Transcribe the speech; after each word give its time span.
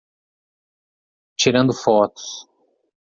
Tirando 1.37 1.73
fotos 1.75 2.47